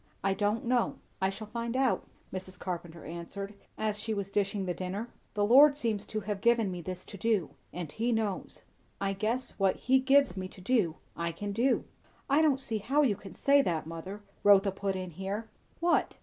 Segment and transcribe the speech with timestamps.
[0.23, 0.95] "I don't know.
[1.21, 2.57] I shall find out," Mrs.
[2.57, 5.09] Carpenter answered as she was dishing the dinner.
[5.35, 8.63] "The Lord seems to have given me this to do; and he knows.
[8.99, 11.83] I guess, what he gives me to do, I can do."
[12.31, 15.51] "I don't see how you can say that, mother," Rotha put in here.
[15.79, 16.17] "What?"